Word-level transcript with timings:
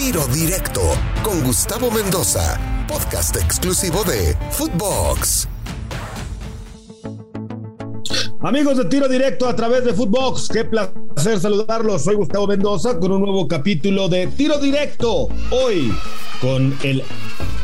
Tiro 0.00 0.26
Directo 0.28 0.80
con 1.22 1.44
Gustavo 1.44 1.90
Mendoza, 1.90 2.58
podcast 2.88 3.36
exclusivo 3.36 4.02
de 4.02 4.34
Footbox. 4.50 5.46
Amigos 8.40 8.78
de 8.78 8.86
Tiro 8.86 9.08
Directo 9.08 9.46
a 9.46 9.54
través 9.54 9.84
de 9.84 9.92
Footbox, 9.92 10.48
qué 10.48 10.64
placer 10.64 11.38
saludarlos. 11.38 12.02
Soy 12.02 12.14
Gustavo 12.14 12.46
Mendoza 12.46 12.98
con 12.98 13.12
un 13.12 13.20
nuevo 13.20 13.46
capítulo 13.46 14.08
de 14.08 14.26
Tiro 14.28 14.56
Directo. 14.58 15.28
Hoy 15.50 15.94
con 16.40 16.74
el 16.82 17.04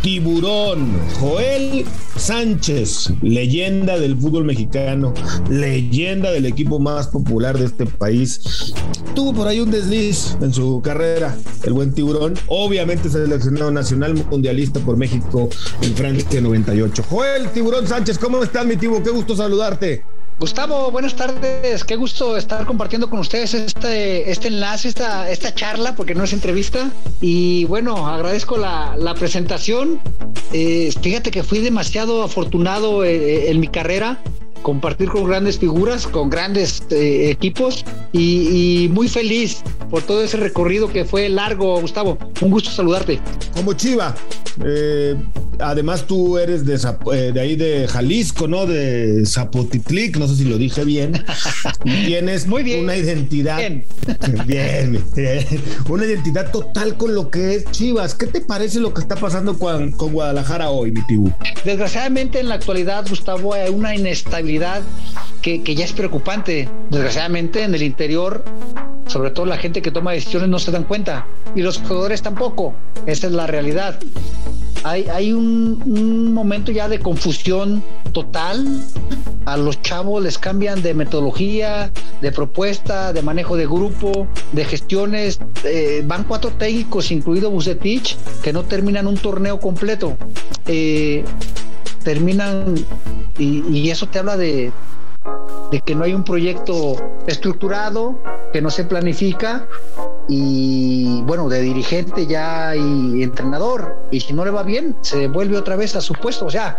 tiburón 0.06 0.86
Joel 1.18 1.84
Sánchez, 2.14 3.12
leyenda 3.22 3.98
del 3.98 4.16
fútbol 4.16 4.44
mexicano, 4.44 5.12
leyenda 5.50 6.30
del 6.30 6.46
equipo 6.46 6.78
más 6.78 7.08
popular 7.08 7.58
de 7.58 7.64
este 7.64 7.86
país. 7.86 8.72
Tuvo 9.16 9.34
por 9.34 9.48
ahí 9.48 9.58
un 9.58 9.72
desliz 9.72 10.36
en 10.40 10.54
su 10.54 10.80
carrera, 10.80 11.36
el 11.64 11.72
buen 11.72 11.92
tiburón. 11.92 12.34
Obviamente 12.46 13.10
seleccionado 13.10 13.72
nacional 13.72 14.14
mundialista 14.30 14.78
por 14.78 14.96
México 14.96 15.48
en 15.82 15.92
Francia 15.96 16.40
98. 16.40 17.04
Joel 17.10 17.50
Tiburón 17.50 17.88
Sánchez, 17.88 18.16
¿cómo 18.16 18.44
estás, 18.44 18.64
mi 18.64 18.76
tiburón? 18.76 19.02
Qué 19.02 19.10
gusto 19.10 19.34
saludarte. 19.34 20.04
Gustavo, 20.38 20.90
buenas 20.90 21.16
tardes. 21.16 21.82
Qué 21.82 21.96
gusto 21.96 22.36
estar 22.36 22.66
compartiendo 22.66 23.08
con 23.08 23.20
ustedes 23.20 23.54
este, 23.54 24.30
este 24.30 24.48
enlace, 24.48 24.88
esta, 24.88 25.30
esta 25.30 25.54
charla, 25.54 25.94
porque 25.96 26.14
no 26.14 26.24
es 26.24 26.34
entrevista. 26.34 26.90
Y 27.22 27.64
bueno, 27.64 28.06
agradezco 28.06 28.58
la, 28.58 28.94
la 28.98 29.14
presentación. 29.14 29.98
Eh, 30.52 30.92
fíjate 31.00 31.30
que 31.30 31.42
fui 31.42 31.60
demasiado 31.60 32.22
afortunado 32.22 33.02
eh, 33.02 33.16
eh, 33.16 33.50
en 33.50 33.60
mi 33.60 33.68
carrera 33.68 34.20
compartir 34.60 35.08
con 35.08 35.24
grandes 35.24 35.58
figuras, 35.58 36.06
con 36.06 36.28
grandes 36.28 36.82
equipos 36.90 37.84
y, 38.10 38.84
y, 38.84 38.88
muy 38.88 39.08
feliz 39.08 39.62
por 39.90 40.02
todo 40.02 40.24
ese 40.24 40.38
recorrido 40.38 40.88
que 40.88 41.04
fue 41.04 41.28
largo, 41.28 41.80
Gustavo. 41.80 42.18
Un 42.40 42.50
gusto 42.50 42.70
saludarte. 42.70 43.20
Como 43.54 43.74
Chiva, 43.74 44.14
eh, 44.64 45.16
además 45.60 46.06
tú 46.06 46.38
eres 46.38 46.64
de, 46.64 46.74
eh, 46.74 47.32
de, 47.32 47.40
ahí 47.40 47.56
de 47.56 47.86
Jalisco, 47.88 48.48
¿no? 48.48 48.66
De 48.66 49.24
Zapotitlic, 49.26 50.16
no 50.16 50.28
sé 50.28 50.36
si 50.36 50.44
lo 50.44 50.58
dije 50.58 50.84
bien. 50.84 51.24
Tienes 51.82 52.46
muy 52.46 52.62
bien. 52.62 52.84
una 52.84 52.96
identidad. 52.96 53.58
Bien. 53.58 53.84
bien, 54.46 55.04
bien, 55.14 55.46
Una 55.88 56.04
identidad 56.04 56.50
total 56.50 56.96
con 56.96 57.14
lo 57.14 57.30
que 57.30 57.56
es 57.56 57.64
Chivas. 57.70 58.14
¿Qué 58.14 58.26
te 58.26 58.40
parece 58.40 58.80
lo 58.80 58.92
que 58.94 59.00
está 59.00 59.16
pasando 59.16 59.58
con, 59.58 59.92
con 59.92 60.12
Guadalajara 60.12 60.70
hoy, 60.70 60.92
mi 60.92 61.04
tibu? 61.06 61.32
Desgraciadamente 61.64 62.40
en 62.40 62.48
la 62.48 62.56
actualidad, 62.56 63.06
Gustavo, 63.08 63.54
hay 63.54 63.70
una 63.70 63.94
inestabilidad 63.94 64.82
que, 65.42 65.62
que, 65.62 65.74
ya 65.74 65.84
es 65.84 65.92
preocupante. 65.92 66.68
Desgraciadamente 66.90 67.62
en 67.62 67.74
el 67.74 67.82
interior, 67.82 68.44
sobre 69.06 69.30
todo 69.30 69.46
la 69.46 69.56
gente 69.56 69.82
que 69.82 69.90
toma 69.90 70.12
decisiones 70.12 70.48
no 70.48 70.58
se 70.58 70.70
dan 70.70 70.84
cuenta 70.84 71.26
y 71.54 71.62
los 71.62 71.78
jugadores 71.78 72.22
tampoco. 72.22 72.74
Esa 73.06 73.26
es 73.28 73.32
la 73.32 73.46
realidad. 73.46 73.98
Hay, 74.88 75.32
un, 75.32 76.32
momento 76.32 76.70
ya 76.70 76.88
de 76.88 77.00
confusión 77.00 77.82
total. 78.12 78.64
A 79.44 79.56
los 79.56 79.82
chavos 79.82 80.22
les 80.22 80.38
cambian 80.38 80.80
de 80.80 80.94
metodología, 80.94 81.90
de 82.20 82.30
propuesta, 82.30 83.12
de 83.12 83.20
manejo 83.20 83.56
de 83.56 83.66
grupo, 83.66 84.28
de 84.52 84.64
gestiones. 84.64 85.40
Eh, 85.64 86.04
van 86.06 86.22
cuatro 86.22 86.52
técnicos, 86.52 87.10
incluido 87.10 87.50
Bucetich, 87.50 88.16
que 88.42 88.52
no 88.52 88.62
terminan 88.62 89.08
un 89.08 89.16
torneo 89.16 89.58
completo. 89.58 90.16
Eh, 90.66 91.24
terminan 92.04 92.76
y, 93.38 93.90
eso 93.90 94.06
te 94.06 94.20
habla 94.20 94.36
de, 94.36 94.70
de 95.70 95.80
que 95.80 95.94
no 95.94 96.04
hay 96.04 96.14
un 96.14 96.24
proyecto 96.24 96.96
estructurado, 97.26 98.20
que 98.52 98.60
no 98.60 98.70
se 98.70 98.84
planifica 98.84 99.68
y 100.28 101.22
bueno, 101.22 101.48
de 101.48 101.60
dirigente 101.60 102.26
ya 102.26 102.74
y 102.76 103.22
entrenador. 103.22 103.96
Y 104.10 104.20
si 104.20 104.32
no 104.32 104.44
le 104.44 104.50
va 104.50 104.62
bien, 104.62 104.96
se 105.02 105.28
vuelve 105.28 105.56
otra 105.56 105.76
vez 105.76 105.96
a 105.96 106.00
su 106.00 106.14
puesto. 106.14 106.46
O 106.46 106.50
sea, 106.50 106.78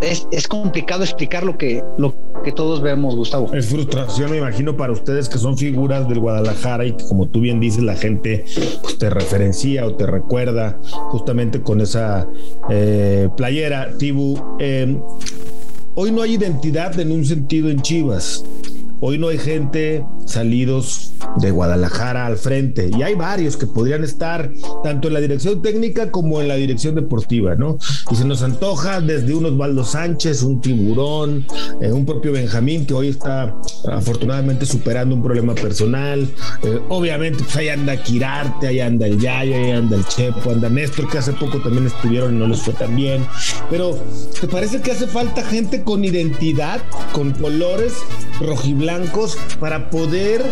es, 0.00 0.26
es, 0.30 0.46
complicado 0.46 1.02
explicar 1.02 1.44
lo 1.44 1.56
que, 1.56 1.82
lo 1.96 2.14
que 2.44 2.52
todos 2.52 2.82
vemos, 2.82 3.16
Gustavo. 3.16 3.52
Es 3.54 3.66
frustración, 3.66 4.30
me 4.30 4.38
imagino, 4.38 4.76
para 4.76 4.92
ustedes 4.92 5.28
que 5.28 5.38
son 5.38 5.56
figuras 5.56 6.08
del 6.08 6.20
Guadalajara 6.20 6.84
y 6.84 6.92
que, 6.92 7.04
como 7.04 7.28
tú 7.28 7.40
bien 7.40 7.60
dices, 7.60 7.82
la 7.82 7.96
gente 7.96 8.44
pues, 8.82 8.98
te 8.98 9.10
referencia 9.10 9.86
o 9.86 9.94
te 9.94 10.06
recuerda 10.06 10.78
justamente 11.10 11.62
con 11.62 11.80
esa 11.80 12.28
eh, 12.68 13.28
playera, 13.36 13.96
Tibu. 13.98 14.56
Eh, 14.58 15.00
hoy 15.96 16.12
no 16.12 16.22
hay 16.22 16.34
identidad 16.34 17.00
en 17.00 17.10
un 17.10 17.24
sentido 17.24 17.70
en 17.70 17.80
Chivas. 17.80 18.44
Hoy 19.00 19.18
no 19.18 19.28
hay 19.28 19.38
gente 19.38 20.04
salidos 20.26 21.12
de 21.36 21.50
Guadalajara 21.50 22.26
al 22.26 22.36
frente 22.36 22.90
y 22.96 23.02
hay 23.02 23.14
varios 23.14 23.56
que 23.56 23.66
podrían 23.66 24.04
estar 24.04 24.50
tanto 24.82 25.08
en 25.08 25.14
la 25.14 25.20
dirección 25.20 25.62
técnica 25.62 26.10
como 26.10 26.40
en 26.40 26.48
la 26.48 26.54
dirección 26.54 26.94
deportiva, 26.94 27.54
¿no? 27.54 27.78
Y 28.10 28.16
se 28.16 28.24
nos 28.24 28.42
antoja 28.42 29.00
desde 29.00 29.34
un 29.34 29.46
Osvaldo 29.46 29.84
Sánchez, 29.84 30.42
un 30.42 30.60
tiburón, 30.60 31.46
eh, 31.80 31.90
un 31.92 32.06
propio 32.06 32.32
Benjamín 32.32 32.86
que 32.86 32.94
hoy 32.94 33.08
está 33.08 33.54
afortunadamente 33.90 34.66
superando 34.66 35.14
un 35.14 35.22
problema 35.22 35.54
personal. 35.54 36.28
Eh, 36.62 36.80
obviamente, 36.88 37.42
pues 37.42 37.56
ahí 37.56 37.68
anda 37.68 37.96
Quirarte, 37.96 38.68
ahí 38.68 38.80
anda 38.80 39.06
el 39.06 39.18
Yayo, 39.18 39.56
ahí 39.56 39.70
anda 39.72 39.96
el 39.96 40.06
Chepo, 40.06 40.50
anda 40.50 40.68
Néstor, 40.68 41.08
que 41.08 41.18
hace 41.18 41.32
poco 41.32 41.58
también 41.60 41.86
estuvieron 41.86 42.36
y 42.36 42.38
no 42.38 42.46
les 42.46 42.60
fue 42.60 42.72
tan 42.74 42.94
bien. 42.94 43.26
Pero, 43.70 43.98
¿te 44.40 44.46
parece 44.46 44.80
que 44.80 44.92
hace 44.92 45.06
falta 45.06 45.42
gente 45.42 45.82
con 45.82 46.04
identidad, 46.04 46.80
con 47.12 47.32
colores 47.32 47.94
rojiblancos? 48.40 48.76
blancos 48.76 49.36
para 49.58 49.90
poder 49.90 50.44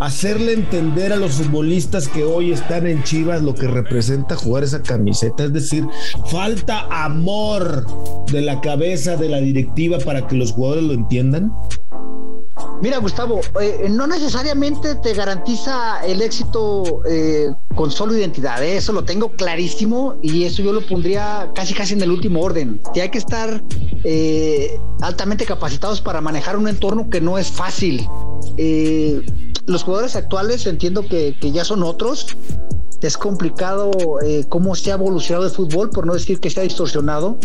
hacerle 0.00 0.52
entender 0.52 1.12
a 1.12 1.16
los 1.16 1.32
futbolistas 1.32 2.08
que 2.08 2.24
hoy 2.24 2.52
están 2.52 2.86
en 2.86 3.02
Chivas 3.02 3.42
lo 3.42 3.54
que 3.54 3.66
representa 3.66 4.36
jugar 4.36 4.64
esa 4.64 4.82
camiseta. 4.82 5.44
Es 5.44 5.52
decir, 5.52 5.86
falta 6.30 6.86
amor 6.90 7.86
de 8.30 8.42
la 8.42 8.60
cabeza 8.60 9.16
de 9.16 9.28
la 9.28 9.38
directiva 9.38 9.98
para 9.98 10.26
que 10.26 10.36
los 10.36 10.52
jugadores 10.52 10.84
lo 10.84 10.92
entiendan. 10.92 11.52
Mira, 12.82 12.98
Gustavo, 12.98 13.40
eh, 13.60 13.88
no 13.90 14.06
necesariamente 14.06 14.96
te 14.96 15.14
garantiza 15.14 16.04
el 16.06 16.20
éxito 16.20 17.02
eh, 17.08 17.48
con 17.74 17.90
solo 17.90 18.16
identidad. 18.16 18.62
¿eh? 18.62 18.76
Eso 18.76 18.92
lo 18.92 19.04
tengo 19.04 19.30
clarísimo 19.32 20.16
y 20.22 20.44
eso 20.44 20.62
yo 20.62 20.72
lo 20.72 20.84
pondría 20.86 21.50
casi 21.54 21.72
casi 21.72 21.94
en 21.94 22.02
el 22.02 22.10
último 22.10 22.40
orden. 22.40 22.80
Que 22.92 23.02
hay 23.02 23.10
que 23.10 23.18
estar 23.18 23.62
eh, 24.04 24.78
altamente 25.00 25.46
capacitados 25.46 26.02
para 26.02 26.20
manejar 26.20 26.56
un 26.56 26.68
entorno 26.68 27.08
que 27.08 27.20
no 27.20 27.38
es 27.38 27.50
fácil. 27.50 28.06
Eh, 29.66 29.70
los 29.70 29.82
jugadores 29.82 30.16
actuales 30.16 30.66
entiendo 30.66 31.02
que, 31.06 31.36
que, 31.40 31.52
ya 31.52 31.64
son 31.64 31.82
otros. 31.82 32.36
Es 33.02 33.18
complicado 33.18 33.90
cómo 34.48 34.74
se 34.74 34.90
ha 34.90 34.94
evolucionado 34.94 35.44
el 35.44 35.52
fútbol, 35.52 35.90
por 35.90 36.06
no 36.06 36.14
decir 36.14 36.40
que 36.40 36.48
se 36.50 36.60
ha 36.60 36.62
distorsionado. 36.62 37.38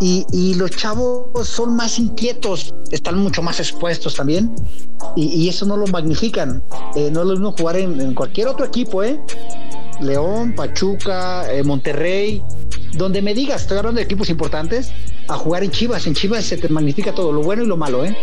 Y, 0.00 0.54
los 0.54 0.70
chavos 0.72 1.48
son 1.48 1.76
más 1.76 1.98
inquietos, 1.98 2.74
están 2.90 3.18
mucho 3.18 3.42
más 3.42 3.58
expuestos 3.60 4.14
también, 4.14 4.54
y, 5.16 5.48
eso 5.48 5.64
no 5.66 5.76
lo 5.76 5.86
magnifican. 5.86 6.62
Eh, 6.94 7.10
no 7.10 7.22
es 7.22 7.26
lo 7.26 7.32
mismo 7.32 7.52
jugar 7.52 7.76
en, 7.76 8.14
cualquier 8.14 8.48
otro 8.48 8.66
equipo, 8.66 9.02
¿eh? 9.02 9.20
León, 10.00 10.54
Pachuca, 10.54 11.50
eh, 11.52 11.62
Monterrey, 11.62 12.42
donde 12.94 13.22
me 13.22 13.34
digas, 13.34 13.62
estoy 13.62 13.78
hablando 13.78 13.98
de 13.98 14.04
equipos 14.04 14.28
importantes, 14.28 14.92
a 15.28 15.36
jugar 15.36 15.64
en 15.64 15.70
Chivas. 15.70 16.06
En 16.06 16.14
Chivas 16.14 16.44
se 16.44 16.56
te 16.56 16.68
magnifica 16.68 17.14
todo, 17.14 17.32
lo 17.32 17.42
bueno 17.42 17.62
y 17.62 17.66
lo 17.66 17.76
malo, 17.76 18.04
¿eh? 18.04 18.16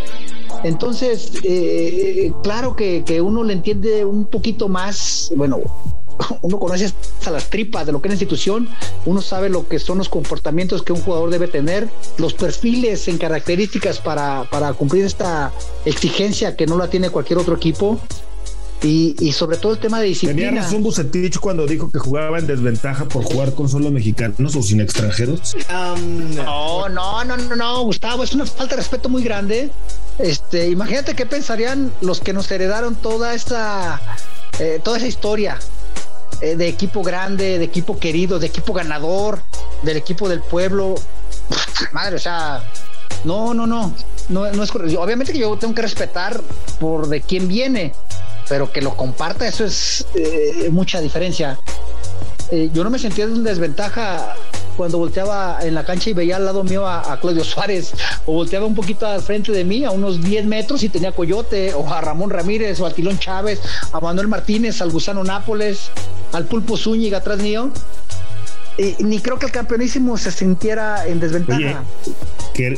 Entonces, 0.64 1.32
eh, 1.42 2.32
claro 2.42 2.76
que, 2.76 3.02
que 3.04 3.20
uno 3.20 3.42
le 3.42 3.54
entiende 3.54 4.04
un 4.04 4.26
poquito 4.26 4.68
más, 4.68 5.32
bueno, 5.34 5.60
uno 6.42 6.58
conoce 6.58 6.86
hasta 6.86 7.30
las 7.30 7.50
tripas 7.50 7.86
de 7.86 7.92
lo 7.92 8.00
que 8.00 8.08
es 8.08 8.10
la 8.10 8.14
institución, 8.14 8.68
uno 9.06 9.20
sabe 9.22 9.48
lo 9.48 9.68
que 9.68 9.78
son 9.78 9.98
los 9.98 10.08
comportamientos 10.08 10.82
que 10.82 10.92
un 10.92 11.00
jugador 11.00 11.30
debe 11.30 11.48
tener, 11.48 11.88
los 12.18 12.34
perfiles 12.34 13.08
en 13.08 13.18
características 13.18 13.98
para, 13.98 14.44
para 14.50 14.72
cumplir 14.72 15.04
esta 15.04 15.52
exigencia 15.84 16.56
que 16.56 16.66
no 16.66 16.76
la 16.76 16.88
tiene 16.88 17.10
cualquier 17.10 17.38
otro 17.38 17.56
equipo. 17.56 18.00
Y, 18.84 19.14
y, 19.20 19.30
sobre 19.30 19.58
todo 19.58 19.74
el 19.74 19.78
tema 19.78 20.00
de 20.00 20.06
disciplina. 20.06 20.48
Tenía 20.48 20.62
razón 20.62 20.82
Bucetich 20.82 21.38
cuando 21.38 21.68
dijo 21.68 21.88
que 21.88 22.00
jugaba 22.00 22.40
en 22.40 22.48
desventaja 22.48 23.04
por 23.04 23.22
jugar 23.22 23.54
con 23.54 23.68
solo 23.68 23.92
mexicanos 23.92 24.56
o 24.56 24.62
sin 24.62 24.80
extranjeros. 24.80 25.54
Um, 25.70 26.34
no, 26.34 26.88
no, 26.88 27.22
no, 27.22 27.36
no, 27.36 27.54
no, 27.54 27.84
Gustavo, 27.84 28.24
es 28.24 28.32
una 28.32 28.44
falta 28.44 28.74
de 28.74 28.82
respeto 28.82 29.08
muy 29.08 29.22
grande. 29.22 29.70
Este, 30.18 30.68
imagínate 30.68 31.14
qué 31.14 31.26
pensarían 31.26 31.92
los 32.00 32.20
que 32.20 32.32
nos 32.32 32.50
heredaron 32.50 32.96
toda 32.96 33.34
esta, 33.34 34.02
eh, 34.58 34.80
toda 34.82 34.96
esa 34.96 35.06
historia 35.06 35.60
eh, 36.42 36.56
de 36.56 36.66
equipo 36.66 37.04
grande, 37.04 37.58
de 37.58 37.64
equipo 37.64 38.00
querido, 38.00 38.40
de 38.40 38.48
equipo 38.48 38.72
ganador, 38.72 39.40
del 39.82 39.96
equipo 39.96 40.28
del 40.28 40.40
pueblo. 40.40 40.96
Madre, 41.92 42.16
o 42.16 42.18
sea, 42.18 42.64
no, 43.22 43.54
no, 43.54 43.64
no, 43.64 43.94
no, 44.28 44.50
no 44.50 44.62
es. 44.64 44.74
Obviamente 44.74 45.32
que 45.32 45.38
yo 45.38 45.56
tengo 45.56 45.72
que 45.72 45.82
respetar 45.82 46.40
por 46.80 47.06
de 47.06 47.20
quién 47.20 47.46
viene, 47.46 47.92
pero 48.48 48.72
que 48.72 48.82
lo 48.82 48.96
comparta, 48.96 49.46
eso 49.46 49.64
es 49.64 50.04
eh, 50.16 50.68
mucha 50.72 51.00
diferencia. 51.00 51.60
Eh, 52.50 52.70
yo 52.74 52.82
no 52.82 52.90
me 52.90 52.98
sentía 52.98 53.24
en 53.24 53.44
desventaja 53.44 54.34
cuando 54.76 54.98
volteaba 54.98 55.58
en 55.62 55.74
la 55.74 55.84
cancha 55.84 56.10
y 56.10 56.12
veía 56.12 56.36
al 56.36 56.44
lado 56.44 56.64
mío 56.64 56.86
a, 56.86 57.18
Claudio 57.20 57.44
Suárez, 57.44 57.92
o 58.26 58.32
volteaba 58.32 58.66
un 58.66 58.74
poquito 58.74 59.06
al 59.06 59.22
frente 59.22 59.52
de 59.52 59.64
mí, 59.64 59.84
a 59.84 59.90
unos 59.90 60.22
10 60.22 60.46
metros, 60.46 60.82
y 60.82 60.88
tenía 60.88 61.12
Coyote, 61.12 61.74
o 61.74 61.88
a 61.88 62.00
Ramón 62.00 62.30
Ramírez, 62.30 62.80
o 62.80 62.86
a 62.86 62.90
Tilón 62.90 63.18
Chávez, 63.18 63.60
a 63.92 64.00
Manuel 64.00 64.28
Martínez, 64.28 64.80
al 64.80 64.90
Gusano 64.90 65.22
Nápoles, 65.24 65.90
al 66.32 66.46
Pulpo 66.46 66.76
Zúñiga 66.76 67.18
atrás 67.18 67.38
mío. 67.38 67.70
Y 68.78 69.04
ni 69.04 69.18
creo 69.20 69.38
que 69.38 69.46
el 69.46 69.52
campeonísimo 69.52 70.16
se 70.16 70.30
sintiera 70.30 71.06
en 71.06 71.20
desventaja. 71.20 71.84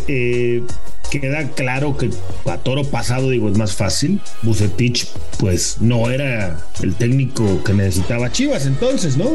eh, 0.09 0.63
queda 1.11 1.49
claro 1.51 1.97
que 1.97 2.11
a 2.47 2.59
toro 2.59 2.85
pasado, 2.85 3.31
digo, 3.31 3.49
es 3.49 3.57
más 3.57 3.75
fácil. 3.75 4.21
Bucetich, 4.43 5.07
pues 5.39 5.77
no 5.81 6.11
era 6.11 6.61
el 6.83 6.95
técnico 6.95 7.63
que 7.65 7.73
necesitaba 7.73 8.31
Chivas 8.31 8.67
entonces, 8.67 9.17
¿no? 9.17 9.31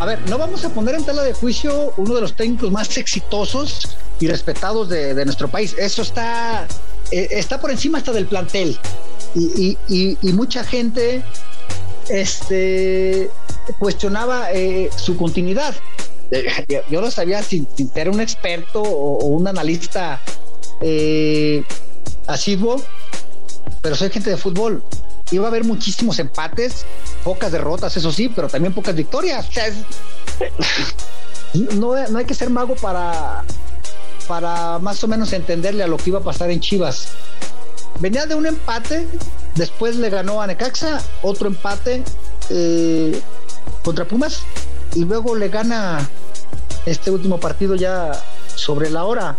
A 0.00 0.06
ver, 0.06 0.20
no 0.28 0.38
vamos 0.38 0.64
a 0.64 0.70
poner 0.70 0.94
en 0.94 1.04
tela 1.04 1.22
de 1.22 1.32
juicio 1.32 1.92
uno 1.96 2.14
de 2.14 2.20
los 2.20 2.34
técnicos 2.34 2.70
más 2.70 2.96
exitosos 2.96 3.88
y 4.20 4.28
respetados 4.28 4.88
de, 4.88 5.24
nuestro 5.24 5.48
país. 5.48 5.74
Eso 5.78 6.02
está, 6.02 6.66
eh, 7.10 7.28
está 7.30 7.60
por 7.60 7.70
encima 7.70 7.98
hasta 7.98 8.12
del 8.12 8.26
plantel. 8.26 8.78
Y, 9.34 10.16
mucha 10.32 10.64
gente 10.64 11.22
este, 12.08 13.30
cuestionaba 13.78 14.52
eh, 14.52 14.90
su 14.96 15.16
continuidad. 15.16 15.74
Eh, 16.30 16.46
yo, 16.90 17.00
lo 17.00 17.10
sabía 17.10 17.42
sin, 17.42 17.66
ser 17.92 18.10
un 18.10 18.20
experto 18.20 18.82
o 18.82 19.26
un 19.26 19.48
analista 19.48 20.20
eh, 20.80 21.64
asiduo, 22.26 22.82
pero 23.82 23.96
soy 23.96 24.10
gente 24.10 24.30
de 24.30 24.36
fútbol. 24.36 24.82
Iba 25.30 25.46
a 25.46 25.48
haber 25.48 25.64
muchísimos 25.64 26.18
empates, 26.18 26.86
pocas 27.22 27.52
derrotas, 27.52 27.96
eso 27.96 28.10
sí, 28.12 28.30
pero 28.34 28.48
también 28.48 28.72
pocas 28.72 28.94
victorias. 28.94 29.46
no, 31.74 32.08
no 32.08 32.18
hay 32.18 32.24
que 32.24 32.34
ser 32.34 32.48
mago 32.50 32.74
para, 32.76 33.44
para 34.26 34.78
más 34.78 35.02
o 35.04 35.08
menos 35.08 35.32
entenderle 35.32 35.82
a 35.82 35.86
lo 35.86 35.96
que 35.96 36.10
iba 36.10 36.20
a 36.20 36.22
pasar 36.22 36.50
en 36.50 36.60
Chivas. 36.60 37.08
Venía 38.00 38.26
de 38.26 38.34
un 38.34 38.46
empate, 38.46 39.06
después 39.56 39.96
le 39.96 40.08
ganó 40.08 40.40
a 40.40 40.46
Necaxa, 40.46 41.02
otro 41.22 41.48
empate 41.48 42.04
eh, 42.48 43.20
contra 43.82 44.06
Pumas, 44.06 44.42
y 44.94 45.04
luego 45.04 45.34
le 45.34 45.48
gana 45.48 46.08
este 46.86 47.10
último 47.10 47.38
partido 47.40 47.74
ya 47.74 48.12
sobre 48.54 48.88
la 48.90 49.04
hora 49.04 49.36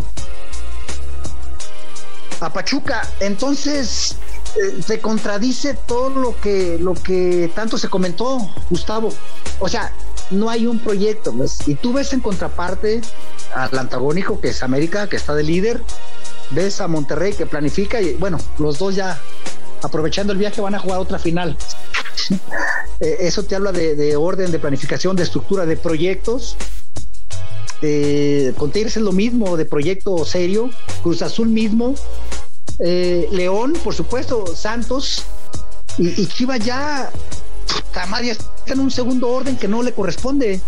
a 2.40 2.52
Pachuca. 2.52 3.08
Entonces, 3.20 4.16
eh, 4.56 4.82
se 4.86 5.00
contradice 5.00 5.74
todo 5.74 6.10
lo 6.10 6.40
que, 6.40 6.78
lo 6.80 6.94
que 6.94 7.52
tanto 7.56 7.78
se 7.78 7.90
comentó, 7.90 8.40
Gustavo. 8.70 9.14
O 9.60 9.70
sea, 9.70 9.92
no 10.32 10.50
hay 10.50 10.68
un 10.68 10.80
proyecto. 10.80 11.34
Y 11.66 11.76
tú 11.76 11.94
ves 11.94 12.14
en 12.14 12.22
contraparte 12.22 13.02
al 13.54 13.78
antagónico, 13.78 14.40
que 14.40 14.50
es 14.50 14.64
América, 14.64 15.08
que 15.08 15.16
está 15.16 15.34
de 15.36 15.44
líder. 15.44 15.82
Ves 16.52 16.82
a 16.82 16.88
Monterrey, 16.88 17.34
que 17.34 17.46
planifica. 17.46 18.02
Y 18.02 18.14
bueno, 18.16 18.38
los 18.58 18.80
dos 18.80 18.96
ya, 18.96 19.20
aprovechando 19.82 20.34
el 20.34 20.40
viaje, 20.40 20.62
van 20.62 20.76
a 20.76 20.80
jugar 20.80 21.00
otra 21.00 21.20
final. 21.20 21.58
Eh, 23.02 23.16
eso 23.22 23.44
te 23.44 23.56
habla 23.56 23.72
de, 23.72 24.18
orden, 24.18 24.52
de 24.52 24.60
planificación, 24.60 25.16
de 25.16 25.24
estructura, 25.24 25.66
de 25.66 25.78
proyectos. 25.78 26.58
Eh, 27.82 28.54
es 28.76 28.98
lo 28.98 29.12
mismo, 29.12 29.58
de 29.58 29.66
proyecto 29.66 30.26
serio. 30.26 30.70
Cruz 31.02 31.22
Azul 31.22 31.48
mismo. 31.50 31.96
Eh, 32.80 33.28
León, 33.32 33.74
por 33.84 33.94
supuesto, 33.94 34.56
Santos 34.56 35.26
y, 35.98 36.22
y 36.22 36.28
Chivas 36.28 36.60
ya, 36.60 37.12
ya 38.24 38.32
está 38.32 38.74
en 38.74 38.80
un 38.80 38.92
segundo 38.92 39.30
orden 39.30 39.58
que 39.58 39.68
no 39.68 39.84
le 39.84 39.94
corresponde. 39.94 40.62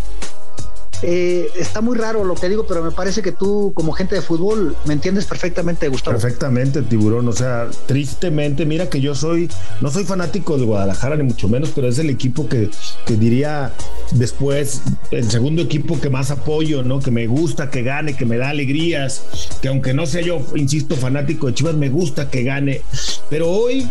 Eh, 1.02 1.48
está 1.56 1.80
muy 1.80 1.96
raro 1.96 2.24
lo 2.24 2.34
que 2.34 2.48
digo, 2.48 2.64
pero 2.66 2.82
me 2.82 2.92
parece 2.92 3.22
que 3.22 3.32
tú, 3.32 3.72
como 3.74 3.92
gente 3.92 4.14
de 4.14 4.22
fútbol, 4.22 4.76
me 4.84 4.94
entiendes 4.94 5.26
perfectamente, 5.26 5.88
Gustavo. 5.88 6.16
Perfectamente, 6.16 6.82
tiburón. 6.82 7.26
O 7.28 7.32
sea, 7.32 7.68
tristemente, 7.86 8.64
mira 8.66 8.88
que 8.88 9.00
yo 9.00 9.14
soy, 9.14 9.50
no 9.80 9.90
soy 9.90 10.04
fanático 10.04 10.58
de 10.58 10.64
Guadalajara, 10.64 11.16
ni 11.16 11.24
mucho 11.24 11.48
menos, 11.48 11.70
pero 11.74 11.88
es 11.88 11.98
el 11.98 12.10
equipo 12.10 12.48
que, 12.48 12.70
que 13.04 13.16
diría 13.16 13.72
después, 14.12 14.82
el 15.10 15.30
segundo 15.30 15.62
equipo 15.62 16.00
que 16.00 16.10
más 16.10 16.30
apoyo, 16.30 16.82
¿no? 16.82 17.00
Que 17.00 17.10
me 17.10 17.26
gusta 17.26 17.70
que 17.70 17.82
gane, 17.82 18.16
que 18.16 18.24
me 18.24 18.36
da 18.36 18.50
alegrías, 18.50 19.24
que 19.60 19.68
aunque 19.68 19.94
no 19.94 20.06
sea 20.06 20.22
yo, 20.22 20.40
insisto, 20.54 20.96
fanático 20.96 21.48
de 21.48 21.54
Chivas, 21.54 21.74
me 21.74 21.88
gusta 21.88 22.30
que 22.30 22.44
gane. 22.44 22.82
Pero 23.28 23.50
hoy 23.50 23.88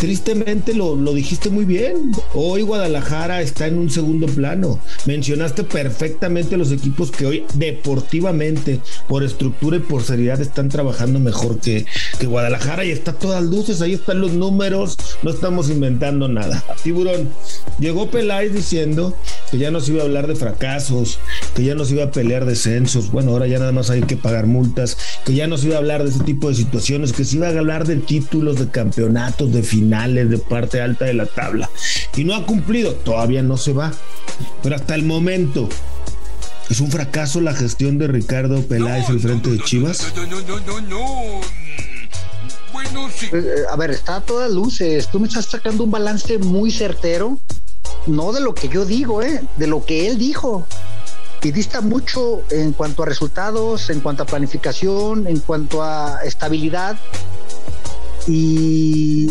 tristemente 0.00 0.72
lo, 0.72 0.96
dijiste 1.12 1.50
muy 1.50 1.66
bien. 1.66 2.12
Hoy 2.32 2.62
Guadalajara 2.62 3.42
está 3.42 3.66
en 3.66 3.78
un 3.78 3.90
segundo 3.90 4.26
plano. 4.26 4.80
Mencionaste 5.04 5.62
perfectamente 5.62 6.56
los 6.56 6.72
equipos 6.72 7.10
que 7.10 7.26
hoy 7.26 7.44
deportivamente, 7.54 8.80
por 9.08 9.22
estructura 9.22 9.76
y 9.76 9.80
por 9.80 10.02
seriedad, 10.02 10.40
están 10.40 10.70
trabajando 10.70 11.20
mejor 11.20 11.60
que, 11.60 11.84
que 12.18 12.26
Guadalajara 12.26 12.86
y 12.86 12.90
está 12.90 13.12
todas 13.12 13.44
luces, 13.44 13.82
ahí 13.82 13.92
están 13.92 14.22
los 14.22 14.32
números, 14.32 14.96
no 15.22 15.30
estamos 15.30 15.68
inventando 15.68 16.28
nada. 16.28 16.64
Tiburón, 16.82 17.28
llegó 17.78 18.10
Peláez 18.10 18.54
diciendo 18.54 19.14
que 19.50 19.58
ya 19.58 19.70
no 19.70 19.80
se 19.80 19.92
iba 19.92 20.00
a 20.00 20.06
hablar 20.06 20.26
de 20.26 20.34
fracasos, 20.34 21.18
que 21.54 21.62
ya 21.62 21.74
no 21.74 21.84
se 21.84 21.94
iba 21.94 22.04
a 22.04 22.10
pelear 22.10 22.46
descensos, 22.46 23.10
bueno, 23.10 23.32
ahora 23.32 23.46
ya 23.46 23.58
nada 23.58 23.72
más 23.72 23.90
hay 23.90 24.00
que 24.00 24.16
pagar 24.16 24.46
multas, 24.46 24.96
que 25.26 25.34
ya 25.34 25.46
no 25.46 25.58
se 25.58 25.66
iba 25.66 25.74
a 25.74 25.80
hablar 25.80 26.04
de 26.04 26.10
ese 26.10 26.24
tipo 26.24 26.48
de 26.48 26.54
situaciones, 26.54 27.12
que 27.12 27.26
se 27.26 27.36
iba 27.36 27.48
a 27.48 27.50
hablar 27.50 27.86
de 27.86 27.96
títulos, 27.96 28.58
de 28.58 28.68
campeonatos, 28.68 29.52
de 29.52 29.62
finales 29.62 29.89
de 29.90 30.38
parte 30.38 30.80
alta 30.80 31.04
de 31.04 31.14
la 31.14 31.26
tabla. 31.26 31.68
Y 32.16 32.24
no 32.24 32.34
ha 32.34 32.46
cumplido, 32.46 32.94
todavía 32.94 33.42
no 33.42 33.56
se 33.56 33.72
va. 33.72 33.92
Pero 34.62 34.76
hasta 34.76 34.94
el 34.94 35.04
momento, 35.04 35.68
¿es 36.68 36.80
un 36.80 36.90
fracaso 36.90 37.40
la 37.40 37.54
gestión 37.54 37.98
de 37.98 38.06
Ricardo 38.06 38.62
Peláez 38.62 39.08
al 39.08 39.20
frente 39.20 39.50
de 39.50 39.58
Chivas? 39.60 40.12
Bueno, 42.72 43.08
sí. 43.14 43.28
A 43.70 43.76
ver, 43.76 43.90
está 43.90 44.16
a 44.16 44.20
todas 44.20 44.50
luces. 44.50 45.08
Tú 45.08 45.18
me 45.18 45.26
estás 45.26 45.46
sacando 45.46 45.84
un 45.84 45.90
balance 45.90 46.38
muy 46.38 46.70
certero, 46.70 47.38
no 48.06 48.32
de 48.32 48.40
lo 48.40 48.54
que 48.54 48.68
yo 48.68 48.84
digo, 48.84 49.22
¿eh? 49.22 49.42
de 49.56 49.66
lo 49.66 49.84
que 49.84 50.06
él 50.06 50.18
dijo. 50.18 50.66
Y 51.42 51.50
dista 51.52 51.80
mucho 51.80 52.42
en 52.50 52.72
cuanto 52.72 53.02
a 53.02 53.06
resultados, 53.06 53.90
en 53.90 54.00
cuanto 54.00 54.22
a 54.22 54.26
planificación, 54.26 55.26
en 55.26 55.40
cuanto 55.40 55.82
a 55.82 56.20
estabilidad. 56.24 56.96
Y, 58.26 59.30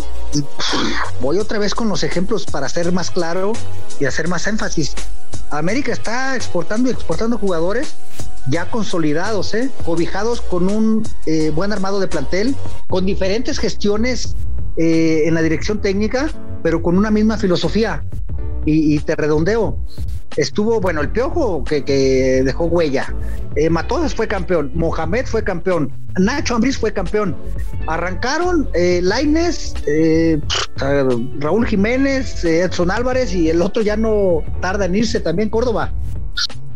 voy 1.22 1.40
otra 1.40 1.60
vez 1.60 1.74
con 1.74 1.90
los 1.90 2.04
ejemplos 2.04 2.46
para 2.46 2.70
ser 2.70 2.92
más 2.92 3.12
claro 3.12 3.54
y 4.00 4.06
hacer 4.06 4.28
más 4.28 4.48
énfasis. 4.48 4.94
América 5.52 5.92
está 5.92 6.36
exportando 6.36 6.90
y 6.90 6.94
exportando 6.94 7.38
jugadores 7.38 7.96
ya 8.50 8.70
consolidados, 8.70 9.54
¿eh? 9.54 9.70
cobijados 9.86 10.42
con 10.42 10.70
un 10.70 11.08
eh, 11.26 11.52
buen 11.52 11.72
armado 11.72 12.00
de 12.00 12.08
plantel, 12.08 12.56
con 12.88 13.06
diferentes 13.06 13.60
gestiones 13.60 14.36
eh, 14.78 15.24
en 15.26 15.34
la 15.34 15.42
dirección 15.42 15.82
técnica, 15.82 16.32
pero 16.64 16.82
con 16.82 16.98
una 16.98 17.12
misma 17.12 17.38
filosofía. 17.38 18.04
Y 18.66 19.00
te 19.00 19.16
redondeo 19.16 19.78
estuvo, 20.38 20.80
bueno, 20.80 21.02
el 21.02 21.10
Piojo 21.10 21.64
que, 21.64 22.42
dejó 22.44 22.66
huella. 22.66 23.14
Eh, 23.56 23.70
Matosas 23.70 24.14
fue 24.14 24.28
campeón, 24.28 24.72
Mohamed 24.76 25.26
fue 25.26 25.44
campeón, 25.44 25.92
Nacho 26.18 26.56
Ambriz 26.56 26.78
fue 26.78 26.94
campeón. 26.94 27.36
Arrancaron 27.88 28.70
eh, 28.74 29.02
Laines, 29.04 29.74
eh, 29.88 30.40
Raúl 31.40 31.66
Jiménez, 31.66 32.44
eh, 32.46 32.62
Edson 32.62 32.92
Álvarez 32.92 33.34
y 33.34 33.50
el 33.50 33.62
otro 33.62 33.82
ya 33.82 33.98
no 33.98 34.44
tarda 34.62 34.86
en 34.86 34.96
irse 34.96 35.20
también, 35.20 35.50
Córdoba. 35.50 35.94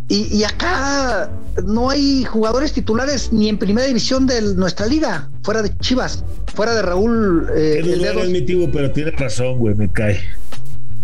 Y, 0.10 0.44
acá 0.44 1.32
no 1.66 1.90
hay 1.90 2.24
jugadores 2.26 2.74
titulares 2.74 3.34
ni 3.34 3.50
en 3.50 3.58
primera 3.58 3.88
división 3.88 4.28
de 4.28 4.42
nuestra 4.54 4.86
liga, 4.86 5.28
fuera 5.42 5.64
de 5.64 5.76
Chivas, 5.78 6.24
fuera 6.54 6.76
de 6.76 6.84
Raúl. 6.84 7.48
Eh, 7.56 7.82
mi 8.30 8.68
pero 8.68 8.92
tiene 8.92 9.10
razón, 9.12 9.58
güey, 9.58 9.74
me 9.74 9.90
cae. 9.90 10.20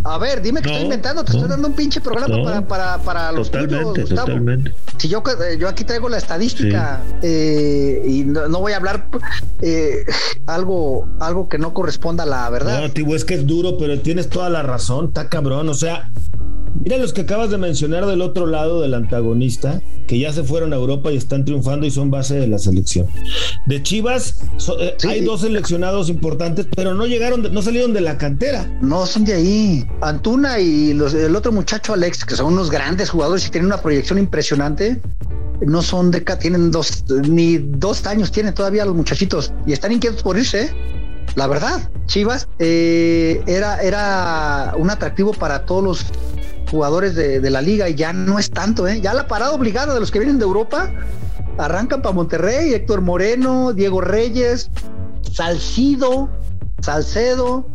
A 0.04 0.18
ver, 0.18 0.42
dime 0.42 0.62
que 0.62 0.70
estoy 0.70 0.84
inventando, 0.84 1.24
te 1.24 1.32
estoy 1.32 1.48
dando 1.48 1.68
un 1.68 1.74
pinche 1.74 2.02
programa 2.02 2.44
para, 2.44 2.68
para, 2.68 2.98
para, 3.00 3.32
los 3.32 3.52
Totalmente, 3.52 4.04
totalmente. 4.04 4.74
Si 4.98 5.08
yo, 5.08 5.22
eh, 5.28 5.58
yo 5.60 5.68
aquí 5.68 5.84
traigo 5.84 6.10
la 6.10 6.18
estadística 6.18 7.02
eh, 7.22 8.02
y 8.06 8.24
no, 8.24 8.48
voy 8.60 8.74
a 8.74 8.78
hablar 8.78 9.08
eh, 9.62 10.06
algo, 10.46 11.08
algo 11.20 11.50
que 11.50 11.58
no 11.58 11.74
corresponda 11.74 12.24
a 12.24 12.28
la 12.28 12.50
verdad. 12.50 12.82
No, 12.82 12.92
tío, 12.92 13.16
es 13.16 13.26
que 13.26 13.36
es 13.36 13.46
duro, 13.46 13.78
pero 13.78 14.00
tienes 14.00 14.30
toda 14.30 14.50
la 14.50 14.64
razón, 14.64 15.08
está 15.08 15.30
cabrón. 15.30 15.70
O 15.70 15.74
sea, 15.74 16.10
Mira 16.90 17.04
los 17.04 17.14
que 17.14 17.22
acabas 17.22 17.52
de 17.52 17.60
mencionar 17.60 18.08
del 18.08 18.20
otro 18.20 18.48
lado 18.48 18.82
del 18.82 18.96
antagonista, 18.96 19.80
que 20.08 20.18
ya 20.18 20.34
se 20.34 20.44
fueron 20.44 20.74
a 20.74 20.76
Europa 20.76 21.12
y 21.12 21.18
están 21.18 21.46
triunfando 21.46 21.86
y 21.86 21.92
son 21.92 22.10
base 22.10 22.34
de 22.34 22.48
la 22.48 22.58
selección. 22.58 23.06
De 23.68 23.84
Chivas 23.84 24.42
eh, 24.80 24.98
hay 25.08 25.22
dos 25.22 25.42
seleccionados 25.42 26.10
importantes, 26.10 26.66
pero 26.76 26.96
no 26.96 27.06
llegaron, 27.06 27.44
no 27.54 27.62
salieron 27.62 27.94
de 27.94 28.02
la 28.02 28.18
cantera. 28.18 28.68
No 28.82 29.06
son 29.06 29.24
de 29.24 29.36
ahí. 29.36 29.88
Antuna 30.02 30.60
y 30.60 30.90
el 30.90 31.36
otro 31.36 31.52
muchacho 31.52 31.94
Alex, 31.94 32.26
que 32.26 32.36
son 32.36 32.54
unos 32.54 32.72
grandes 32.72 33.12
jugadores 33.12 33.46
y 33.46 33.52
tienen 33.52 33.68
una 33.68 33.80
proyección 33.80 34.18
impresionante. 34.18 35.00
No 35.62 35.84
son 35.84 36.10
de 36.10 36.18
acá, 36.18 36.40
tienen 36.40 36.72
dos, 36.72 37.04
ni 37.30 37.60
dos 37.60 38.04
años 38.08 38.32
tienen 38.32 38.56
todavía 38.56 38.84
los 38.84 38.96
muchachitos 38.96 39.54
y 39.68 39.74
están 39.74 39.92
inquietos 39.92 40.24
por 40.24 40.40
irse. 40.40 40.64
¿eh? 40.64 40.70
La 41.36 41.46
verdad, 41.46 41.88
Chivas 42.08 42.48
eh, 42.58 43.44
era, 43.46 43.80
era 43.84 44.74
un 44.76 44.90
atractivo 44.90 45.34
para 45.34 45.66
todos 45.66 45.84
los 45.84 46.06
jugadores 46.70 47.16
de, 47.16 47.50
la 47.50 47.62
liga 47.62 47.90
y 47.90 47.96
ya 47.96 48.14
no 48.14 48.40
es 48.40 48.52
tanto, 48.52 48.88
¿eh? 48.88 49.02
Ya 49.02 49.14
la 49.14 49.28
parada 49.28 49.54
obligada 49.54 49.94
de 49.94 50.00
los 50.00 50.12
que 50.12 50.20
vienen 50.20 50.40
de 50.40 50.46
Europa 50.46 50.92
arrancan 51.58 52.02
para 52.02 52.14
Monterrey, 52.14 52.74
Héctor 52.74 53.02
Moreno, 53.02 53.74
Diego 53.74 54.02
Reyes, 54.02 54.70
Salcido, 55.32 56.30
Salcedo. 56.82 57.68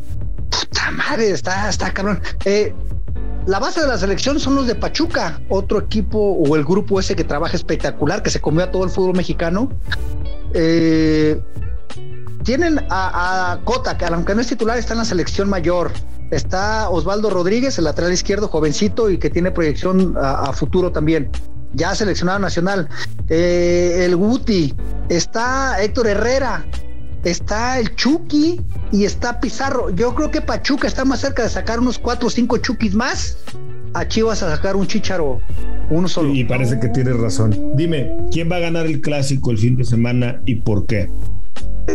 Puta 0.51 0.91
madre, 0.93 1.31
está, 1.31 1.69
está 1.69 1.93
cabrón. 1.93 2.21
Eh, 2.45 2.73
la 3.47 3.59
base 3.59 3.81
de 3.81 3.89
la 3.89 3.99
selección 3.99 4.41
son 4.41 4.55
los 4.55 4.67
de 4.67 4.75
Pachuca, 4.75 5.41
otro 5.49 5.79
equipo 5.79 6.19
o 6.19 6.57
el 6.57 6.65
grupo 6.65 6.99
ese 6.99 7.15
que 7.15 7.25
trabaja 7.25 7.57
espectacular, 7.57 8.23
que 8.23 8.31
se 8.31 8.41
comió 8.41 8.65
a 8.65 8.71
todo 8.71 8.85
el 8.85 8.91
fútbol 8.91 9.17
mexicano. 9.17 9.71
Eh, 10.55 11.41
tienen 12.45 12.81
a, 12.91 13.59
Cota, 13.65 13.99
que 13.99 14.05
aunque 14.05 14.35
no 14.35 14.41
es 14.41 14.47
titular, 14.47 14.79
está 14.79 14.93
en 14.95 14.99
la 14.99 15.05
selección 15.05 15.49
mayor. 15.49 15.91
Está 16.31 16.89
Osvaldo 16.89 17.31
Rodríguez, 17.31 17.79
el 17.79 17.85
lateral 17.85 18.13
izquierdo, 18.13 18.49
jovencito 18.49 19.11
y 19.11 19.19
que 19.19 19.31
tiene 19.31 19.51
proyección 19.51 20.15
a, 20.21 20.53
futuro 20.53 20.93
también. 20.93 21.31
Ya 21.73 21.95
seleccionado 21.95 22.39
nacional. 22.39 22.89
Eh, 23.29 24.03
el 24.05 24.15
Guti. 24.17 24.75
Está 25.09 25.83
Héctor 25.83 26.07
Herrera. 26.07 26.65
Está 27.25 27.81
el 27.81 27.97
Chucky 27.97 28.61
y 28.93 29.05
está 29.05 29.41
Pizarro. 29.41 29.91
Yo 29.91 30.15
creo 30.15 30.31
que 30.31 30.41
Pachuca 30.41 30.87
está 30.87 31.05
más 31.05 31.21
cerca 31.21 31.43
de 31.43 31.49
sacar 31.49 31.81
unos 31.81 31.99
cuatro 31.99 32.29
o 32.29 32.31
cinco 32.31 32.59
Chukis 32.59 32.95
más. 32.95 33.39
A 33.95 34.07
Chivas 34.07 34.43
a 34.43 34.55
sacar 34.55 34.77
un 34.77 34.87
chicharo 34.87 35.41
uno 35.91 36.09
solo. 36.09 36.35
Y 36.35 36.45
parece 36.45 36.79
que 36.81 36.89
tienes 36.89 37.17
razón. 37.17 37.77
Dime, 37.77 38.11
¿quién 38.31 38.51
va 38.51 38.57
a 38.57 38.61
ganar 38.61 38.87
el 38.87 39.01
clásico 39.01 39.51
el 39.51 39.59
fin 39.59 39.77
de 39.77 39.85
semana 39.85 40.41
y 40.47 40.57
por 40.57 40.87
qué? 40.87 41.11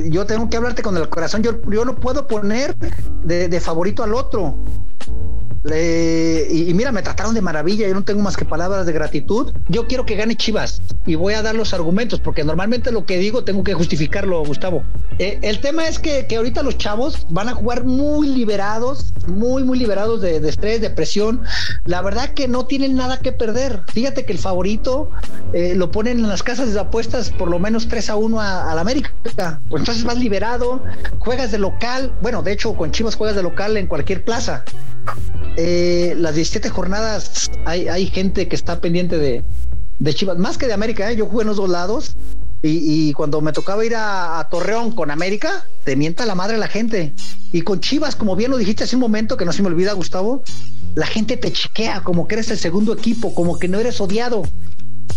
Yo 0.10 0.26
tengo 0.26 0.50
que 0.50 0.58
hablarte 0.58 0.82
con 0.82 0.96
el 0.98 1.10
corazón. 1.10 1.44
Yo, 1.44 1.62
yo 1.70 1.86
no 1.86 1.96
puedo 1.96 2.28
poner 2.28 2.76
de, 3.24 3.60
favorito 3.60 4.04
al 4.04 4.14
otro. 4.14 4.58
Y, 5.66 6.74
mira, 6.74 6.92
me 6.92 7.02
trataron 7.02 7.34
de 7.34 7.42
maravilla, 7.42 7.88
yo 7.88 7.94
no 7.94 8.04
tengo 8.04 8.22
más 8.22 8.38
que 8.38 8.46
palabras 8.46 8.86
de 8.86 8.94
gratitud. 8.94 9.54
Yo 9.68 9.88
quiero 9.88 10.06
que 10.06 10.16
gane 10.16 10.36
Chivas 10.36 10.82
y 11.06 11.16
voy 11.16 11.34
a 11.34 11.42
dar 11.42 11.56
los 11.56 11.74
argumentos, 11.74 12.20
porque 12.20 12.44
normalmente 12.44 12.92
lo 12.92 13.06
que 13.06 13.18
digo 13.18 13.44
tengo 13.44 13.64
que 13.64 13.74
justificarlo, 13.74 14.44
Gustavo. 14.46 14.84
Eh, 15.18 15.40
el 15.42 15.60
tema 15.60 15.88
es 15.88 16.00
que, 16.00 16.28
que, 16.28 16.38
ahorita 16.38 16.64
los 16.64 16.78
chavos 16.78 17.28
van 17.30 17.50
a 17.50 17.54
jugar 17.54 17.84
muy 17.84 18.28
liberados, 18.28 19.14
muy, 19.28 19.64
muy 19.64 19.78
liberados 19.78 20.22
de, 20.22 20.38
estrés, 20.48 20.80
de 20.80 20.90
presión. 20.90 21.42
La 21.84 22.02
verdad 22.02 22.30
que 22.34 22.48
no 22.48 22.66
tienen 22.66 22.96
nada 22.96 23.20
que 23.20 23.34
perder. 23.34 23.82
Fíjate 23.92 24.26
que 24.26 24.32
el 24.32 24.40
favorito 24.40 25.10
eh, 25.52 25.74
lo 25.76 25.92
ponen 25.92 26.20
en 26.20 26.30
las 26.30 26.42
casas 26.42 26.74
de 26.74 26.80
apuestas 26.80 27.32
por 27.32 27.50
lo 27.50 27.60
menos 27.60 27.90
3 27.90 28.10
a 28.12 28.16
1 28.16 28.40
a, 28.40 28.74
la 28.74 28.82
América. 28.82 29.14
Entonces 29.70 30.06
vas 30.06 30.18
liberado, 30.18 30.82
juegas 31.20 31.52
de 31.52 31.60
local. 31.60 32.14
Bueno, 32.22 32.42
de 32.42 32.54
hecho, 32.54 32.74
con 32.76 32.92
Chivas 32.92 33.16
juegas 33.16 33.36
de 33.36 33.44
local 33.44 33.76
en 33.76 33.88
cualquier 33.88 34.24
plaza. 34.24 34.64
Eh, 35.58 36.16
las 36.18 36.36
17 36.36 36.70
jornadas 36.70 37.50
hay, 37.66 38.08
gente 38.08 38.48
que 38.48 38.56
está 38.56 38.80
pendiente 38.80 39.18
de, 39.18 39.44
Chivas, 40.14 40.38
más 40.38 40.58
que 40.58 40.68
de 40.68 40.74
América, 40.74 41.12
¿eh? 41.12 41.16
yo 41.16 41.26
jugué 41.26 41.44
en 41.44 41.48
los 41.48 41.58
dos 41.58 41.70
lados 41.70 42.16
y, 42.62 43.14
cuando 43.14 43.40
me 43.42 43.54
tocaba 43.54 43.86
ir 43.86 43.96
a, 43.96 44.46
Torreón 44.52 44.92
con 44.92 45.12
América, 45.12 45.66
te 45.86 45.96
mienta 45.96 46.26
la 46.26 46.36
madre 46.36 46.58
la 46.58 46.68
gente. 46.68 47.14
Y 47.54 47.62
con 47.62 47.80
Chivas, 47.80 48.16
como 48.16 48.36
bien 48.36 48.52
lo 48.52 48.58
dijiste 48.58 48.84
hace 48.84 48.98
un 48.98 49.02
momento, 49.02 49.38
que 49.38 49.46
no 49.46 49.54
se 49.54 49.62
me 49.62 49.70
olvida, 49.70 49.94
Gustavo, 49.94 50.44
la 50.96 51.06
gente 51.06 51.38
te 51.38 51.52
chiquea 51.54 52.02
como 52.02 52.28
que 52.28 52.36
eres 52.36 52.52
el 52.52 52.58
segundo 52.58 52.94
equipo, 52.94 53.34
como 53.34 53.58
que 53.58 53.70
no 53.70 53.80
eres 53.80 54.02
odiado. 54.02 54.44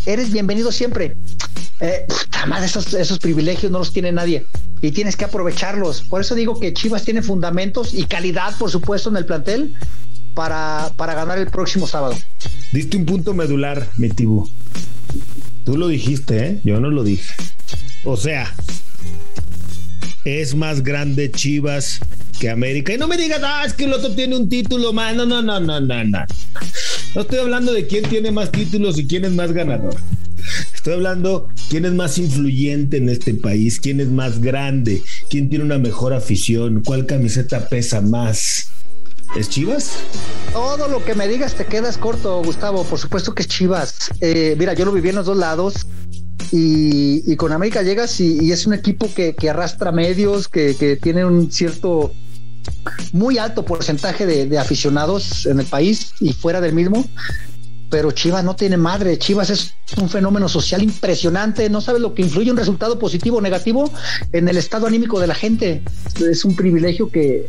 Eres 0.07 0.31
bienvenido 0.31 0.71
siempre. 0.71 1.17
Eh, 1.81 2.07
madre, 2.47 2.67
esos 2.67 3.19
privilegios 3.19 3.73
no 3.73 3.81
los 3.81 3.93
tiene 3.93 4.13
nadie 4.13 4.47
y 4.81 4.91
tienes 4.93 5.17
que 5.17 5.25
aprovecharlos. 5.25 6.03
Por 6.03 6.21
eso 6.21 6.35
digo 6.35 6.59
que 6.59 6.75
Chivas 6.75 7.05
tiene 7.05 7.23
fundamentos 7.23 7.95
y 7.95 8.05
calidad, 8.05 8.57
por 8.59 8.71
supuesto, 8.71 9.09
en 9.11 9.17
el 9.17 9.25
plantel 9.25 9.75
para, 10.35 10.91
para 10.97 11.15
ganar 11.15 11.39
el 11.39 11.49
próximo 11.49 11.87
sábado. 11.87 12.17
Diste 12.73 12.97
un 12.97 13.07
punto 13.07 13.35
medular, 13.35 13.89
mi 13.97 14.09
Tibu. 14.09 14.49
Tú 15.65 15.77
lo 15.77 15.89
dijiste, 15.89 16.47
¿eh? 16.47 16.61
Yo 16.65 16.81
no 16.81 16.91
lo 16.91 17.05
dije. 17.05 17.35
O 18.05 18.17
sea, 18.17 18.53
es 20.25 20.55
más 20.55 20.83
grande 20.83 21.31
Chivas 21.31 22.01
que 22.39 22.51
América. 22.51 22.93
Y 22.93 22.99
no 22.99 23.09
me 23.09 23.17
digas, 23.17 23.41
ah, 23.45 23.65
es 23.65 23.73
que 23.73 23.85
el 23.85 23.93
otro 23.93 24.15
tiene 24.15 24.37
un 24.37 24.49
título 24.49 24.93
más. 24.93 25.15
No, 25.15 25.27
no, 25.27 25.43
no, 25.43 25.61
no, 25.61 25.81
no, 25.81 26.05
no. 26.05 26.27
No 27.15 27.21
estoy 27.21 27.39
hablando 27.39 27.73
de 27.73 27.87
quién 27.87 28.05
tiene 28.09 28.31
más 28.31 28.51
títulos 28.51 28.99
y 28.99 29.07
quién 29.07 29.25
es 29.25 29.33
más 29.33 29.53
ganador. 29.53 29.95
Estoy 30.75 30.95
hablando 30.95 31.49
quién 31.69 31.85
es 31.85 31.93
más 31.93 32.19
influyente 32.19 32.97
en 32.97 33.09
este 33.09 33.35
país, 33.35 33.79
quién 33.79 34.01
es 34.01 34.09
más 34.09 34.41
grande, 34.41 35.03
quién 35.31 35.49
tiene 35.49 35.65
una 35.65 35.79
mejor 35.79 36.13
afición, 36.13 36.83
cuál 36.85 37.07
camiseta 37.07 37.69
pesa 37.69 38.01
más. 38.01 38.72
¿Es 39.35 39.49
Chivas? 39.49 39.93
Todo 40.53 40.89
lo 40.89 41.03
que 41.03 41.15
me 41.15 41.27
digas 41.27 41.55
te 41.55 41.65
quedas 41.65 41.97
corto, 41.97 42.43
Gustavo. 42.43 42.85
Por 42.85 42.99
supuesto 42.99 43.35
que 43.35 43.43
es 43.43 43.49
Chivas. 43.49 44.11
Eh, 44.21 44.55
mira, 44.59 44.75
yo 44.75 44.85
lo 44.85 44.93
viví 44.93 45.09
en 45.09 45.15
los 45.15 45.27
dos 45.27 45.39
lados. 45.39 45.87
Y, 46.55 47.35
con 47.37 47.51
América 47.51 47.81
llegas 47.81 48.21
y, 48.21 48.53
es 48.53 48.67
un 48.67 48.75
equipo 48.75 49.09
que, 49.15 49.35
arrastra 49.49 49.91
medios, 49.91 50.49
que, 50.49 50.99
tiene 51.01 51.25
un 51.25 51.51
cierto 51.51 52.13
muy 53.13 53.39
alto 53.39 53.65
porcentaje 53.65 54.27
de, 54.27 54.59
aficionados 54.59 55.47
en 55.47 55.61
el 55.61 55.67
país 55.67 56.13
y 56.21 56.35
fuera 56.35 56.61
del 56.61 56.75
mismo. 56.75 57.07
Pero 57.93 58.11
Chivas 58.11 58.43
no 58.43 58.57
tiene 58.57 58.79
madre. 58.79 59.19
Chivas 59.19 59.51
es 59.51 59.75
un 60.01 60.09
fenómeno 60.09 60.49
social 60.49 60.83
impresionante. 60.83 61.69
No 61.69 61.83
sabes 61.83 62.01
lo 62.01 62.15
que 62.15 62.23
influye 62.23 62.51
un 62.51 62.57
resultado 62.57 62.99
positivo 62.99 63.37
o 63.37 63.41
negativo 63.43 63.93
en 64.33 64.49
el 64.49 64.57
estado 64.57 64.87
anímico 64.87 65.21
de 65.21 65.27
la 65.27 65.35
gente. 65.35 65.83
Es 66.19 66.47
un 66.47 66.57
privilegio 66.57 67.11
que, 67.11 67.47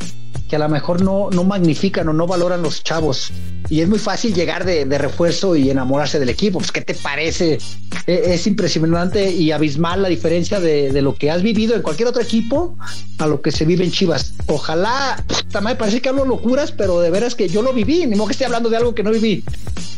que 0.49 0.57
a 0.57 0.59
lo 0.59 0.67
mejor 0.67 1.01
no, 1.01 1.29
no 1.31 1.45
magnifican 1.45 2.09
o 2.09 2.13
no 2.13 2.27
valoran 2.27 2.61
los 2.61 2.83
chavos. 2.83 3.31
Y 3.69 3.79
es 3.79 3.87
muy 3.87 3.99
fácil 3.99 4.33
llegar 4.33 4.65
de, 4.65 4.85
refuerzo 4.97 5.55
y 5.55 5.69
enamorarse 5.69 6.19
del 6.19 6.27
equipo. 6.27 6.59
Pues, 6.59 6.73
¿qué 6.73 6.81
te 6.81 6.93
parece? 6.93 7.57
E, 8.05 8.33
es, 8.33 8.45
impresionante 8.45 9.31
y 9.31 9.51
abismal 9.51 10.01
la 10.01 10.09
diferencia 10.09 10.59
de, 10.59 11.01
lo 11.01 11.15
que 11.15 11.31
has 11.31 11.41
vivido 11.41 11.73
en 11.73 11.81
cualquier 11.81 12.09
otro 12.09 12.21
equipo 12.21 12.77
a 13.17 13.27
lo 13.27 13.41
que 13.41 13.51
se 13.51 13.63
vive 13.63 13.85
en 13.85 13.91
Chivas. 13.91 14.33
Ojalá, 14.47 15.23
también 15.51 15.77
parece 15.77 16.01
que 16.01 16.09
hablo 16.09 16.25
locuras, 16.25 16.73
pero 16.73 16.99
de 16.99 17.09
veras 17.11 17.33
que 17.33 17.47
yo 17.47 17.61
lo 17.61 17.71
viví, 17.71 18.05
ni 18.05 18.15
modo 18.15 18.27
que 18.27 18.33
esté 18.33 18.43
hablando 18.45 18.69
de 18.69 18.75
algo 18.75 18.93
que 18.93 19.03
no 19.03 19.11
viví. 19.11 19.43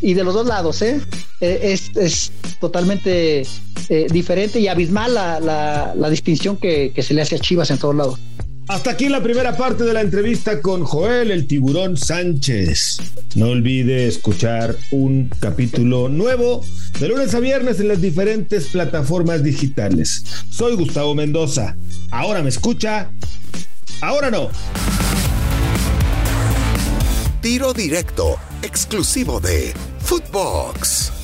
Y 0.06 0.14
de 0.14 0.24
los 0.24 0.36
dos 0.36 0.46
lados, 0.46 0.84
¿eh? 0.84 1.02
E, 1.42 1.74
es, 1.74 2.32
totalmente 2.60 3.42
eh, 3.90 4.08
diferente 4.12 4.60
y 4.60 4.68
abismal 4.68 5.16
la, 5.16 5.40
la, 5.96 6.10
distinción 6.12 6.58
que, 6.58 6.92
que 6.94 7.02
se 7.02 7.16
le 7.16 7.24
hace 7.24 7.38
a 7.38 7.40
Chivas 7.40 7.72
en 7.72 7.80
todos 7.80 7.96
lados. 7.96 8.20
Hasta 8.68 8.92
aquí 8.92 9.10
la 9.10 9.24
primera 9.24 9.58
parte 9.58 9.84
de 9.84 9.94
la 9.94 10.02
entrevista 10.02 10.62
con 10.62 10.84
Joel 10.84 11.32
el 11.32 11.48
Tiburón 11.48 11.98
Sánchez. 11.98 12.98
No 13.34 13.48
olvide 13.48 14.06
escuchar 14.06 14.76
un 14.92 15.32
capítulo 15.40 16.08
nuevo 16.08 16.64
de 17.00 17.08
lunes 17.08 17.34
a 17.34 17.40
viernes 17.40 17.80
en 17.80 17.88
las 17.88 18.00
diferentes 18.00 18.68
plataformas 18.68 19.42
digitales. 19.42 20.24
Soy 20.52 20.76
Gustavo 20.76 21.16
Mendoza. 21.16 21.76
Ahora 22.12 22.44
me 22.44 22.50
escucha, 22.50 23.10
ahora 24.02 24.30
no. 24.30 24.50
Tiro 27.42 27.74
directo, 27.74 28.36
exclusivo 28.62 29.40
de 29.40 29.74
Footbox. 30.06 31.15